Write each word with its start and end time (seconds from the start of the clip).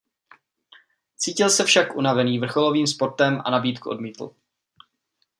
Cítil 1.17 1.49
se 1.49 1.63
však 1.63 1.95
unavený 1.95 2.39
vrcholovým 2.39 2.87
sportem 2.87 3.41
a 3.45 3.51
nabídku 3.51 3.89
odmítl. 3.89 4.35